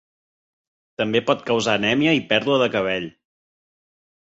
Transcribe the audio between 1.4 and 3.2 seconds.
causar anèmia i pèrdua de cabell.